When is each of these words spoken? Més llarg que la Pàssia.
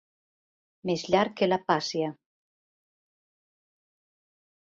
Més 0.89 1.03
llarg 1.15 1.35
que 1.41 1.49
la 1.49 1.59
Pàssia. 1.67 2.09